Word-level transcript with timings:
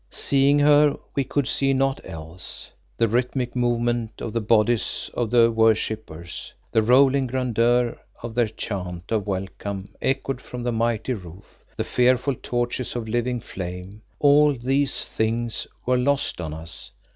Seeing 0.09 0.57
her 0.57 0.97
we 1.13 1.23
could 1.23 1.47
see 1.47 1.73
naught 1.73 2.01
else. 2.03 2.71
The 2.97 3.07
rhythmic 3.07 3.55
movement 3.55 4.19
of 4.19 4.33
the 4.33 4.41
bodies 4.41 5.11
of 5.13 5.29
the 5.29 5.51
worshippers, 5.51 6.55
the 6.71 6.81
rolling 6.81 7.27
grandeur 7.27 7.99
of 8.23 8.33
their 8.33 8.47
chant 8.47 9.11
of 9.11 9.27
welcome 9.27 9.93
echoed 10.01 10.41
from 10.41 10.63
the 10.63 10.71
mighty 10.71 11.13
roof, 11.13 11.63
the 11.77 11.83
fearful 11.83 12.33
torches 12.41 12.95
of 12.95 13.07
living 13.07 13.41
flame; 13.41 14.01
all 14.17 14.53
these 14.55 15.05
things 15.05 15.67
were 15.85 15.99
lost 15.99 16.41
on 16.41 16.51
us. 16.51 16.89